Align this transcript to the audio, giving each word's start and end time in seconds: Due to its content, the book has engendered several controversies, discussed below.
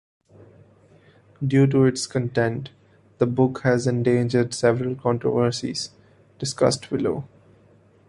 Due 1.45 1.67
to 1.67 1.85
its 1.85 2.07
content, 2.07 2.71
the 3.19 3.27
book 3.27 3.61
has 3.61 3.85
engendered 3.85 4.51
several 4.51 4.95
controversies, 4.95 5.91
discussed 6.39 6.89
below. 6.89 7.25